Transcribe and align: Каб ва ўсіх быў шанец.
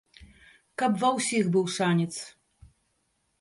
Каб 0.81 0.95
ва 1.03 1.09
ўсіх 1.17 1.51
быў 1.57 1.69
шанец. 1.75 2.09